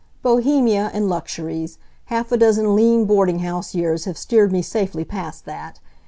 [0.23, 1.77] Bohemia and luxuries!
[2.05, 5.79] Half a dozen lean boarding house years have steered me safely past that.